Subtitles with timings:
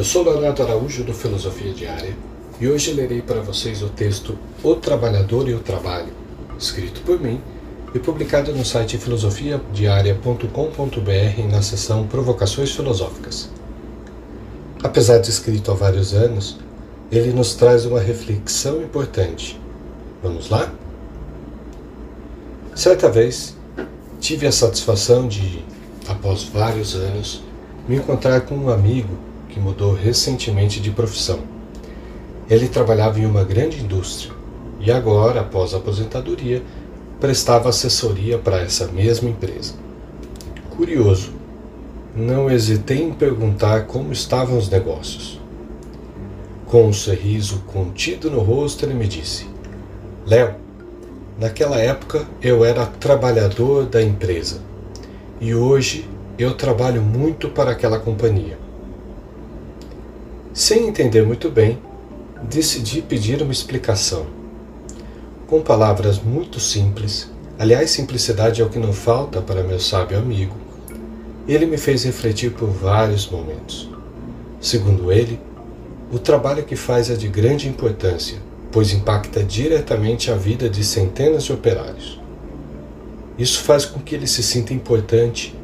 [0.00, 2.16] Eu sou Leonardo Araújo do Filosofia Diária
[2.58, 6.10] e hoje lerei para vocês o texto O Trabalhador e o Trabalho,
[6.58, 7.38] escrito por mim
[7.94, 13.50] e publicado no site filosofiadiaria.com.br na seção Provocações Filosóficas.
[14.82, 16.58] Apesar de escrito há vários anos,
[17.12, 19.60] ele nos traz uma reflexão importante.
[20.22, 20.72] Vamos lá?
[22.74, 23.54] Certa vez,
[24.18, 25.62] tive a satisfação de,
[26.08, 27.42] após vários anos,
[27.86, 31.40] me encontrar com um amigo que mudou recentemente de profissão.
[32.48, 34.32] Ele trabalhava em uma grande indústria
[34.80, 36.62] e agora, após a aposentadoria,
[37.20, 39.74] prestava assessoria para essa mesma empresa.
[40.70, 41.32] Curioso,
[42.16, 45.38] não hesitei em perguntar como estavam os negócios.
[46.66, 49.46] Com um sorriso contido no rosto, ele me disse:
[50.26, 50.54] Léo,
[51.38, 54.60] naquela época eu era trabalhador da empresa
[55.40, 58.58] e hoje eu trabalho muito para aquela companhia.
[60.60, 61.78] Sem entender muito bem,
[62.42, 64.26] decidi pedir uma explicação.
[65.46, 70.54] Com palavras muito simples, aliás, simplicidade é o que não falta para meu sábio amigo,
[71.48, 73.88] ele me fez refletir por vários momentos.
[74.60, 75.40] Segundo ele,
[76.12, 78.36] o trabalho que faz é de grande importância,
[78.70, 82.20] pois impacta diretamente a vida de centenas de operários.
[83.38, 85.56] Isso faz com que ele se sinta importante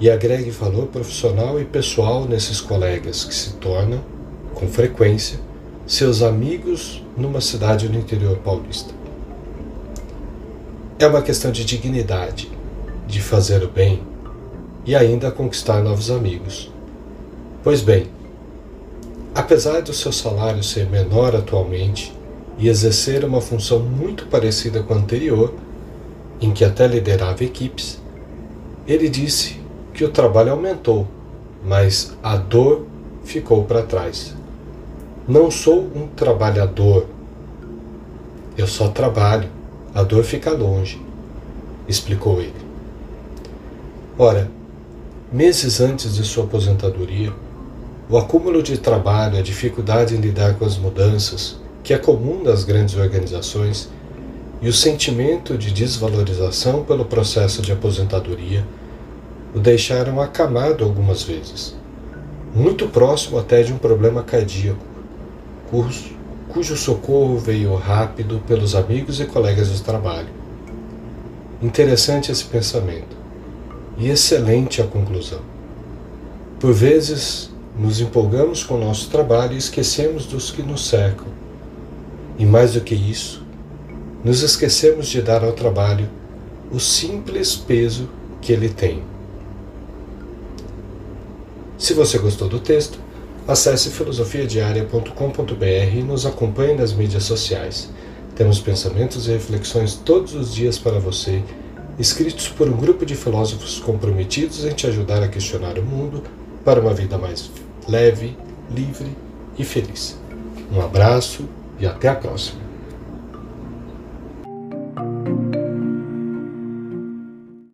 [0.00, 4.18] e agregue valor profissional e pessoal nesses colegas que se tornam
[4.54, 5.38] com frequência,
[5.86, 8.94] seus amigos numa cidade no interior paulista.
[10.98, 12.50] É uma questão de dignidade,
[13.06, 14.02] de fazer o bem
[14.84, 16.70] e ainda conquistar novos amigos.
[17.62, 18.06] Pois bem,
[19.34, 22.14] apesar do seu salário ser menor atualmente
[22.58, 25.54] e exercer uma função muito parecida com a anterior,
[26.40, 28.00] em que até liderava equipes,
[28.86, 29.60] ele disse
[29.92, 31.06] que o trabalho aumentou,
[31.64, 32.86] mas a dor
[33.24, 34.34] ficou para trás.
[35.30, 37.06] Não sou um trabalhador.
[38.58, 39.48] Eu só trabalho.
[39.94, 41.00] A dor fica longe,
[41.86, 42.52] explicou ele.
[44.18, 44.50] Ora,
[45.32, 47.32] meses antes de sua aposentadoria,
[48.08, 52.64] o acúmulo de trabalho, a dificuldade em lidar com as mudanças, que é comum das
[52.64, 53.88] grandes organizações,
[54.60, 58.66] e o sentimento de desvalorização pelo processo de aposentadoria
[59.54, 61.76] o deixaram acamado algumas vezes,
[62.52, 64.89] muito próximo até de um problema cardíaco,
[65.70, 66.16] cujo,
[66.52, 70.28] cujo socorro veio rápido pelos amigos e colegas de trabalho.
[71.62, 73.16] Interessante esse pensamento
[73.96, 75.40] e excelente a conclusão.
[76.58, 81.28] Por vezes, nos empolgamos com o nosso trabalho e esquecemos dos que nos cercam.
[82.38, 83.42] E mais do que isso,
[84.24, 86.08] nos esquecemos de dar ao trabalho
[86.72, 88.08] o simples peso
[88.40, 89.02] que ele tem.
[91.78, 92.98] Se você gostou do texto,
[93.48, 97.90] Acesse filosofiadiaria.com.br e nos acompanhe nas mídias sociais.
[98.34, 101.42] Temos pensamentos e reflexões todos os dias para você,
[101.98, 106.22] escritos por um grupo de filósofos comprometidos em te ajudar a questionar o mundo
[106.64, 107.50] para uma vida mais
[107.88, 108.36] leve,
[108.70, 109.16] livre
[109.58, 110.16] e feliz.
[110.72, 111.44] Um abraço
[111.78, 112.69] e até a próxima.